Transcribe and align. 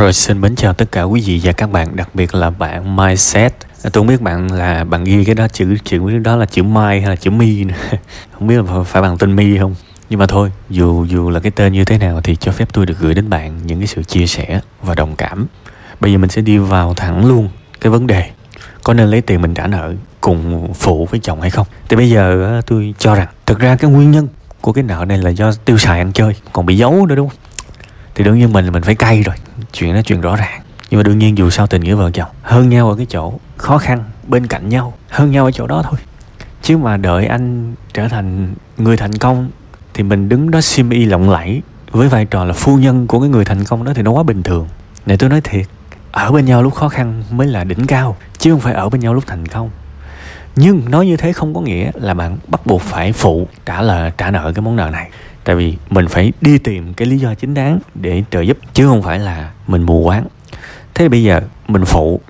Rồi 0.00 0.12
xin 0.12 0.40
mến 0.40 0.56
chào 0.56 0.72
tất 0.72 0.92
cả 0.92 1.02
quý 1.02 1.22
vị 1.26 1.40
và 1.42 1.52
các 1.52 1.70
bạn, 1.70 1.96
đặc 1.96 2.14
biệt 2.14 2.34
là 2.34 2.50
bạn 2.50 2.96
Mindset. 2.96 3.54
Tôi 3.82 3.90
không 3.90 4.06
biết 4.06 4.20
bạn 4.20 4.52
là 4.52 4.84
bạn 4.84 5.04
ghi 5.04 5.24
cái 5.24 5.34
đó 5.34 5.48
chữ 5.48 5.76
chữ 5.84 6.18
đó 6.18 6.36
là 6.36 6.46
chữ 6.46 6.62
Mai 6.62 7.00
hay 7.00 7.10
là 7.10 7.16
chữ 7.16 7.30
Mi 7.30 7.64
nữa. 7.64 7.74
Không 8.32 8.46
biết 8.46 8.54
là 8.56 8.82
phải 8.82 9.02
bằng 9.02 9.18
tên 9.18 9.36
Mi 9.36 9.58
không. 9.58 9.74
Nhưng 10.10 10.18
mà 10.18 10.26
thôi, 10.26 10.52
dù 10.70 11.04
dù 11.04 11.30
là 11.30 11.40
cái 11.40 11.50
tên 11.50 11.72
như 11.72 11.84
thế 11.84 11.98
nào 11.98 12.20
thì 12.20 12.36
cho 12.36 12.52
phép 12.52 12.68
tôi 12.72 12.86
được 12.86 12.98
gửi 12.98 13.14
đến 13.14 13.30
bạn 13.30 13.60
những 13.66 13.78
cái 13.78 13.86
sự 13.86 14.02
chia 14.02 14.26
sẻ 14.26 14.60
và 14.82 14.94
đồng 14.94 15.16
cảm. 15.16 15.46
Bây 16.00 16.12
giờ 16.12 16.18
mình 16.18 16.30
sẽ 16.30 16.42
đi 16.42 16.58
vào 16.58 16.94
thẳng 16.94 17.26
luôn 17.26 17.48
cái 17.80 17.90
vấn 17.90 18.06
đề 18.06 18.30
có 18.84 18.94
nên 18.94 19.08
lấy 19.08 19.20
tiền 19.20 19.42
mình 19.42 19.54
trả 19.54 19.66
nợ 19.66 19.94
cùng 20.20 20.72
phụ 20.74 21.08
với 21.10 21.20
chồng 21.20 21.40
hay 21.40 21.50
không. 21.50 21.66
Thì 21.88 21.96
bây 21.96 22.10
giờ 22.10 22.60
tôi 22.66 22.94
cho 22.98 23.14
rằng 23.14 23.28
thực 23.46 23.58
ra 23.58 23.76
cái 23.76 23.90
nguyên 23.90 24.10
nhân 24.10 24.28
của 24.60 24.72
cái 24.72 24.84
nợ 24.84 25.04
này 25.08 25.18
là 25.18 25.30
do 25.30 25.52
tiêu 25.64 25.78
xài 25.78 25.98
ăn 25.98 26.12
chơi 26.12 26.34
còn 26.52 26.66
bị 26.66 26.76
giấu 26.76 27.06
nữa 27.06 27.14
đúng 27.14 27.28
không 27.28 27.38
thì 28.20 28.24
đương 28.24 28.38
nhiên 28.38 28.52
mình 28.52 28.64
là 28.64 28.70
mình 28.70 28.82
phải 28.82 28.94
cay 28.94 29.22
rồi. 29.22 29.34
Chuyện 29.72 29.94
đó 29.94 30.00
chuyện 30.04 30.20
rõ 30.20 30.36
ràng. 30.36 30.60
Nhưng 30.90 30.98
mà 30.98 31.02
đương 31.02 31.18
nhiên 31.18 31.38
dù 31.38 31.50
sao 31.50 31.66
tình 31.66 31.82
nghĩa 31.82 31.94
vợ 31.94 32.10
chồng 32.10 32.28
hơn 32.42 32.68
nhau 32.68 32.88
ở 32.90 32.96
cái 32.96 33.06
chỗ 33.10 33.32
khó 33.56 33.78
khăn 33.78 34.04
bên 34.26 34.46
cạnh 34.46 34.68
nhau, 34.68 34.94
hơn 35.08 35.30
nhau 35.30 35.44
ở 35.44 35.50
chỗ 35.50 35.66
đó 35.66 35.82
thôi. 35.82 36.00
Chứ 36.62 36.76
mà 36.76 36.96
đợi 36.96 37.26
anh 37.26 37.74
trở 37.94 38.08
thành 38.08 38.54
người 38.76 38.96
thành 38.96 39.12
công 39.12 39.50
thì 39.94 40.02
mình 40.02 40.28
đứng 40.28 40.50
đó 40.50 40.60
sim 40.60 40.90
y 40.90 41.04
lộng 41.04 41.30
lẫy 41.30 41.62
với 41.90 42.08
vai 42.08 42.24
trò 42.24 42.44
là 42.44 42.52
phu 42.52 42.76
nhân 42.76 43.06
của 43.06 43.20
cái 43.20 43.28
người 43.28 43.44
thành 43.44 43.64
công 43.64 43.84
đó 43.84 43.92
thì 43.94 44.02
nó 44.02 44.10
quá 44.10 44.22
bình 44.22 44.42
thường. 44.42 44.68
Này 45.06 45.16
tôi 45.16 45.30
nói 45.30 45.40
thiệt, 45.40 45.66
ở 46.12 46.30
bên 46.30 46.44
nhau 46.44 46.62
lúc 46.62 46.74
khó 46.74 46.88
khăn 46.88 47.22
mới 47.30 47.46
là 47.46 47.64
đỉnh 47.64 47.86
cao, 47.86 48.16
chứ 48.38 48.50
không 48.50 48.60
phải 48.60 48.74
ở 48.74 48.88
bên 48.88 49.00
nhau 49.00 49.14
lúc 49.14 49.26
thành 49.26 49.46
công. 49.46 49.70
Nhưng 50.56 50.90
nói 50.90 51.06
như 51.06 51.16
thế 51.16 51.32
không 51.32 51.54
có 51.54 51.60
nghĩa 51.60 51.90
là 51.94 52.14
bạn 52.14 52.38
bắt 52.48 52.66
buộc 52.66 52.82
phải 52.82 53.12
phụ 53.12 53.48
trả 53.66 53.82
là 53.82 54.10
trả 54.18 54.30
nợ 54.30 54.52
cái 54.54 54.62
món 54.62 54.76
nợ 54.76 54.90
này 54.92 55.10
tại 55.44 55.56
vì 55.56 55.76
mình 55.90 56.08
phải 56.08 56.32
đi 56.40 56.58
tìm 56.58 56.94
cái 56.94 57.08
lý 57.08 57.18
do 57.18 57.34
chính 57.34 57.54
đáng 57.54 57.78
để 57.94 58.22
trợ 58.30 58.40
giúp, 58.40 58.58
chứ 58.74 58.86
không 58.86 59.02
phải 59.02 59.18
là 59.18 59.50
mình 59.66 59.82
mù 59.82 60.04
quáng. 60.04 60.26
Thế 60.94 61.08
bây 61.08 61.22
giờ 61.22 61.40
mình 61.68 61.84
phụ 61.84 62.20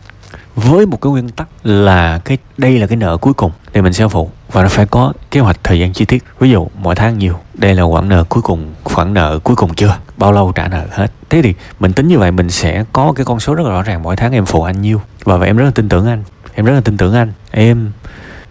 với 0.55 0.87
một 0.87 1.01
cái 1.01 1.11
nguyên 1.11 1.29
tắc 1.29 1.49
là 1.65 2.19
cái, 2.25 2.39
đây 2.59 2.79
là 2.79 2.87
cái 2.87 2.97
nợ 2.97 3.17
cuối 3.17 3.35
cùng 3.35 3.53
thì 3.73 3.81
mình 3.81 3.93
sẽ 3.93 4.09
phụ, 4.09 4.31
và 4.53 4.63
nó 4.63 4.69
phải 4.69 4.87
có 4.87 5.13
kế 5.31 5.41
hoạch 5.41 5.65
thời 5.65 5.79
gian 5.79 5.93
chi 5.93 6.05
tiết. 6.05 6.25
Ví 6.39 6.51
dụ 6.51 6.69
mỗi 6.79 6.95
tháng 6.95 7.19
nhiều, 7.19 7.39
đây 7.55 7.75
là 7.75 7.83
khoản 7.91 8.09
nợ 8.09 8.25
cuối 8.29 8.43
cùng, 8.43 8.75
khoản 8.85 9.15
nợ 9.15 9.39
cuối 9.45 9.57
cùng 9.57 9.75
chưa? 9.75 9.99
Bao 10.17 10.33
lâu 10.33 10.53
trả 10.53 10.69
nợ 10.69 10.87
hết? 10.91 11.13
Thế 11.31 11.43
thì 11.43 11.55
mình 11.81 11.93
tính 11.93 12.09
như 12.09 12.19
vậy, 12.19 12.31
mình 12.31 12.51
sẽ 12.51 12.85
có 12.93 13.13
cái 13.13 13.25
con 13.25 13.41
số 13.41 13.55
rất 13.55 13.65
là 13.67 13.71
rõ 13.71 13.83
ràng. 13.83 14.03
Mỗi 14.03 14.17
tháng 14.17 14.33
em 14.33 14.47
phụ 14.47 14.63
anh 14.63 14.83
nhiêu? 14.83 15.01
Và 15.25 15.47
em 15.47 15.57
rất 15.57 15.65
là 15.65 15.71
tin 15.71 15.89
tưởng 15.89 16.07
anh. 16.07 16.25
Em 16.55 16.65
rất 16.67 16.73
là 16.73 16.81
tin 16.81 16.97
tưởng 16.97 17.15
anh. 17.15 17.33
Em 17.51 17.93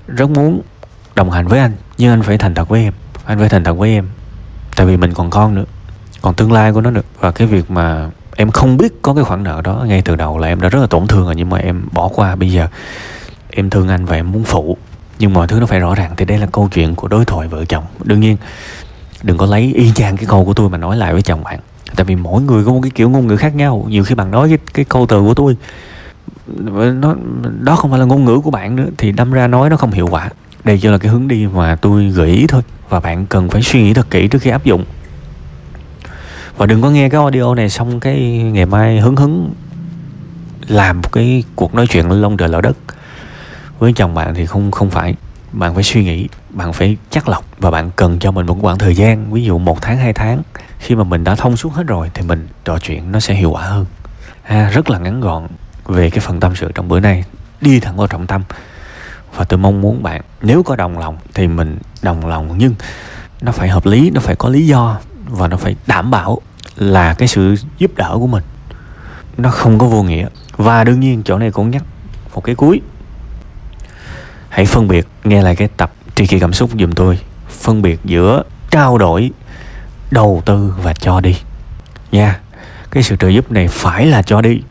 rất 0.08 0.30
muốn 0.30 0.62
đồng 1.16 1.32
hành 1.32 1.48
với 1.48 1.60
anh, 1.60 1.72
nhưng 1.98 2.12
anh 2.12 2.22
phải 2.22 2.38
thành 2.38 2.56
thật 2.56 2.70
với 2.70 2.84
em. 2.84 2.94
Anh 3.26 3.40
phải 3.40 3.50
thành 3.50 3.64
thật 3.64 3.74
với 3.74 3.90
em 3.90 4.10
tại 4.80 4.86
vì 4.86 4.98
mình 4.98 5.14
còn 5.14 5.30
con 5.30 5.56
nữa 5.56 5.64
còn 6.22 6.34
tương 6.34 6.52
lai 6.52 6.72
của 6.72 6.82
nó 6.82 6.92
nữa. 6.92 7.02
Và 7.20 7.32
cái 7.32 7.48
việc 7.48 7.72
mà 7.72 8.10
em 8.36 8.52
không 8.52 8.78
biết 8.78 9.02
có 9.02 9.14
cái 9.14 9.24
khoản 9.24 9.44
nợ 9.44 9.62
đó 9.62 9.86
ngay 9.88 10.02
từ 10.02 10.16
đầu 10.16 10.38
là 10.38 10.48
em 10.48 10.62
đã 10.62 10.70
rất 10.70 10.80
là 10.80 10.88
tổn 10.88 11.08
thương 11.08 11.26
rồi 11.26 11.36
nhưng 11.36 11.50
mà 11.50 11.58
em 11.58 11.84
bỏ 11.92 12.08
qua. 12.08 12.36
Bây 12.36 12.52
giờ 12.52 12.68
em 13.50 13.70
thương 13.70 13.88
anh 13.88 14.06
và 14.06 14.16
em 14.16 14.32
muốn 14.32 14.44
phụ 14.44 14.78
nhưng 15.20 15.34
mọi 15.34 15.48
thứ 15.48 15.60
nó 15.60 15.66
phải 15.66 15.80
rõ 15.80 15.96
ràng. 15.96 16.14
Thì 16.18 16.26
đây 16.26 16.38
là 16.38 16.48
câu 16.52 16.70
chuyện 16.72 16.96
của 16.96 17.08
đối 17.08 17.26
thoại 17.26 17.48
vợ 17.48 17.66
chồng. 17.66 17.84
Đương 18.04 18.20
nhiên 18.20 18.38
đừng 19.24 19.38
có 19.38 19.46
lấy 19.46 19.74
y 19.76 19.92
chang 19.96 20.18
cái 20.18 20.26
câu 20.26 20.46
của 20.46 20.54
tôi 20.54 20.70
mà 20.70 20.78
nói 20.78 20.98
lại 20.98 21.14
với 21.14 21.22
chồng 21.22 21.44
bạn. 21.44 21.60
Tại 21.96 22.06
vì 22.06 22.16
mỗi 22.16 22.42
người 22.42 22.66
có 22.66 22.72
một 22.72 22.80
cái 22.84 22.92
kiểu 22.96 23.10
ngôn 23.10 23.28
ngữ 23.28 23.38
khác 23.38 23.56
nhau. 23.56 23.86
Nhiều 23.90 24.04
khi 24.04 24.16
bạn 24.16 24.32
nói 24.32 24.48
cái, 24.50 24.58
cái 24.74 24.86
câu 24.86 25.06
từ 25.06 25.22
của 25.22 25.34
tôi 25.34 25.58
nó 26.94 27.16
đó 27.60 27.76
không 27.76 27.92
phải 27.92 28.00
là 28.00 28.06
ngôn 28.06 28.26
ngữ 28.26 28.40
của 28.40 28.52
bạn 28.52 28.76
nữa 28.76 28.88
thì 28.98 29.12
đâm 29.12 29.32
ra 29.32 29.48
nói 29.48 29.70
nó 29.70 29.78
không 29.78 29.92
hiệu 29.92 30.08
quả 30.12 30.30
đây 30.64 30.80
chỉ 30.82 30.88
là 30.88 30.98
cái 30.98 31.12
hướng 31.12 31.28
đi 31.28 31.48
mà 31.48 31.76
tôi 31.76 32.10
gợi 32.10 32.30
ý 32.30 32.48
thôi, 32.48 32.62
và 32.90 33.00
bạn 33.00 33.26
cần 33.26 33.50
phải 33.50 33.62
suy 33.62 33.84
nghĩ 33.84 33.94
thật 33.94 34.08
kỹ 34.10 34.28
trước 34.28 34.42
khi 34.42 34.50
áp 34.50 34.64
dụng. 34.64 34.86
Và 36.58 36.66
đừng 36.66 36.82
có 36.82 36.90
nghe 36.90 37.10
cái 37.10 37.22
audio 37.22 37.56
này 37.56 37.70
xong 37.70 38.00
cái 38.00 38.20
ngày 38.28 38.66
mai 38.66 39.00
hứng 39.00 39.16
hứng 39.16 39.54
làm 40.68 41.02
một 41.02 41.12
cái 41.12 41.44
cuộc 41.56 41.76
nói 41.76 41.88
chuyện 41.88 42.10
lông 42.10 42.38
trời 42.38 42.50
lở 42.50 42.62
đất. 42.62 42.78
Với 43.80 43.94
chồng 43.94 44.14
bạn 44.14 44.36
thì 44.36 44.46
không 44.46 44.72
không 44.72 44.90
phải. 44.90 45.16
Bạn 45.52 45.74
phải 45.74 45.84
suy 45.84 46.04
nghĩ, 46.04 46.28
bạn 46.50 46.74
phải 46.74 46.98
chắc 47.10 47.30
lọc, 47.30 47.46
và 47.58 47.72
bạn 47.72 47.92
cần 47.96 48.20
cho 48.20 48.32
mình 48.32 48.46
một 48.46 48.58
khoảng 48.62 48.78
thời 48.78 48.96
gian, 48.96 49.34
ví 49.34 49.44
dụ 49.44 49.58
một 49.58 49.82
tháng, 49.82 49.98
hai 49.98 50.14
tháng. 50.14 50.42
Khi 50.80 50.96
mà 50.96 51.04
mình 51.04 51.24
đã 51.24 51.36
thông 51.36 51.58
suốt 51.58 51.74
hết 51.74 51.84
rồi 51.88 52.12
thì 52.14 52.22
mình 52.22 52.48
trò 52.66 52.80
chuyện 52.80 53.12
nó 53.12 53.20
sẽ 53.20 53.34
hiệu 53.34 53.52
quả 53.52 53.64
hơn. 53.64 53.86
Ha 54.44 54.70
rất 54.70 54.90
là 54.90 55.00
ngắn 55.00 55.22
gọn 55.22 55.48
về 55.86 56.10
cái 56.10 56.20
phần 56.20 56.40
tâm 56.40 56.56
sự 56.56 56.72
trong 56.76 56.88
bữa 56.88 57.00
nay. 57.00 57.24
Đi 57.62 57.80
thẳng 57.80 57.98
vào 57.98 58.08
trọng 58.08 58.28
tâm 58.28 58.44
và 59.40 59.46
tôi 59.46 59.58
mong 59.58 59.82
muốn 59.82 60.04
bạn, 60.04 60.22
nếu 60.42 60.64
có 60.64 60.76
đồng 60.76 61.00
lòng 61.00 61.18
thì 61.34 61.48
mình 61.48 61.78
đồng 62.02 62.26
lòng, 62.26 62.56
nhưng 62.58 62.76
nó 63.42 63.52
phải 63.52 63.70
hợp 63.70 63.86
lý, 63.86 64.10
nó 64.10 64.22
phải 64.22 64.36
có 64.36 64.50
lý 64.50 64.68
do 64.68 65.00
và 65.26 65.48
nó 65.48 65.58
phải 65.58 65.76
đảm 65.88 66.12
bảo 66.12 66.42
là 66.76 67.14
cái 67.14 67.28
sự 67.28 67.56
giúp 67.78 67.92
đỡ 67.96 68.16
của 68.20 68.28
mình 68.28 68.44
nó 69.38 69.50
không 69.50 69.80
có 69.80 69.86
vô 69.86 70.04
nghĩa. 70.04 70.28
Và 70.58 70.84
đương 70.84 71.00
nhiên 71.00 71.24
chỗ 71.26 71.38
này 71.38 71.52
cũng 71.52 71.70
nhắc 71.70 71.84
một 72.36 72.44
cái 72.44 72.56
cuối. 72.56 72.82
Hãy 74.50 74.66
phân 74.66 74.88
biệt, 74.88 75.08
nghe 75.24 75.42
lại 75.42 75.56
cái 75.56 75.68
tập 75.78 75.92
tri 76.16 76.28
kỳ 76.28 76.40
cảm 76.40 76.54
xúc 76.54 76.70
giùm 76.80 76.92
tôi. 76.92 77.20
Phân 77.50 77.82
biệt 77.82 78.00
giữa 78.04 78.44
trao 78.72 78.98
đổi, 78.98 79.32
đầu 80.12 80.44
tư 80.46 80.74
và 80.84 80.94
cho 80.94 81.22
đi. 81.22 81.36
Nha, 82.12 82.40
cái 82.92 83.04
sự 83.04 83.16
trợ 83.16 83.28
giúp 83.28 83.52
này 83.52 83.68
phải 83.68 84.06
là 84.06 84.22
cho 84.22 84.42
đi 84.42 84.62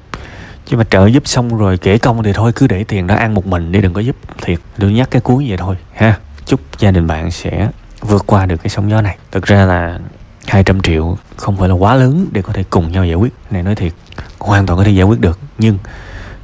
chứ 0.68 0.76
mà 0.76 0.84
trợ 0.90 1.06
giúp 1.06 1.22
xong 1.26 1.58
rồi 1.58 1.78
kể 1.78 1.98
công 1.98 2.22
thì 2.22 2.32
thôi, 2.32 2.52
cứ 2.54 2.66
để 2.66 2.84
tiền 2.84 3.06
đó 3.06 3.14
ăn 3.14 3.34
một 3.34 3.46
mình 3.46 3.72
đi, 3.72 3.80
đừng 3.80 3.92
có 3.92 4.00
giúp 4.00 4.16
thiệt. 4.42 4.58
Đừng 4.76 4.94
nhắc 4.94 5.08
cái 5.10 5.20
cuối 5.20 5.44
vậy 5.48 5.56
thôi, 5.56 5.76
ha. 5.94 6.18
Chúc 6.46 6.60
gia 6.78 6.90
đình 6.90 7.06
bạn 7.06 7.30
sẽ 7.30 7.68
vượt 8.00 8.24
qua 8.26 8.46
được 8.46 8.56
cái 8.56 8.70
sóng 8.70 8.90
gió 8.90 9.00
này. 9.00 9.16
Thực 9.30 9.46
ra 9.46 9.64
là 9.64 9.98
200 10.46 10.80
triệu 10.80 11.18
không 11.36 11.56
phải 11.56 11.68
là 11.68 11.74
quá 11.74 11.94
lớn 11.94 12.26
để 12.32 12.42
có 12.42 12.52
thể 12.52 12.64
cùng 12.70 12.92
nhau 12.92 13.04
giải 13.04 13.14
quyết. 13.14 13.32
Này 13.50 13.62
nói 13.62 13.74
thiệt, 13.74 13.92
hoàn 14.38 14.66
toàn 14.66 14.78
có 14.78 14.84
thể 14.84 14.90
giải 14.90 15.04
quyết 15.04 15.20
được. 15.20 15.38
Nhưng 15.58 15.78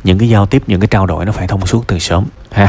những 0.04 0.18
cái 0.18 0.28
giao 0.28 0.46
tiếp, 0.46 0.62
những 0.66 0.80
cái 0.80 0.88
trao 0.88 1.06
đổi 1.06 1.24
nó 1.24 1.32
phải 1.32 1.46
thông 1.46 1.66
suốt 1.66 1.84
từ 1.86 1.98
sớm, 1.98 2.24
ha. 2.50 2.68